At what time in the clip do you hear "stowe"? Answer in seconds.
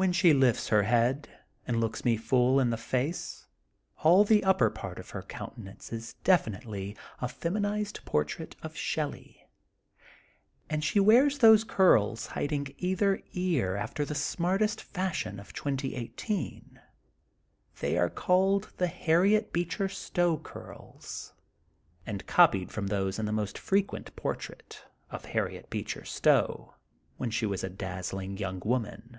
19.88-20.36, 26.04-26.74